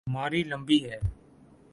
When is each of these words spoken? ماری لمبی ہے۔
ماری 0.07 0.43
لمبی 0.43 0.91
ہے۔ 0.91 0.99